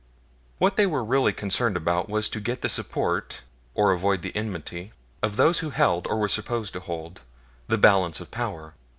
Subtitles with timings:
[0.57, 3.43] What they were really concerned about was to get the support,
[3.75, 7.21] or avoid the enmity, of those who held, or were supposed to hold,
[7.67, 8.73] the balance of power.